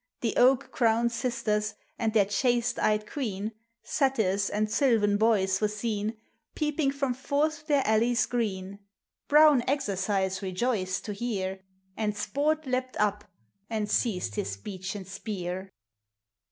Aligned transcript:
The 0.21 0.33
oak 0.35 0.71
crowned 0.71 1.11
sisters, 1.11 1.75
and 1.99 2.11
their 2.11 2.25
chaste 2.25 2.79
eyed 2.79 3.07
queen, 3.07 3.51
Satyrs 3.83 4.49
and 4.49 4.67
sylvan 4.67 5.15
boys, 5.17 5.61
were 5.61 5.67
seen 5.67 6.17
Peeping 6.55 6.89
from 6.89 7.13
forth 7.13 7.67
their 7.67 7.83
alleys 7.85 8.25
green: 8.25 8.79
Brown 9.27 9.63
Exercise 9.67 10.41
rejoiced 10.41 11.05
to 11.05 11.13
hear; 11.13 11.59
And 11.95 12.17
Sport 12.17 12.65
leapt 12.65 12.97
up, 12.97 13.25
and 13.69 13.87
seized 13.87 14.33
his 14.33 14.57
beechen 14.57 15.05
spear. 15.05 15.69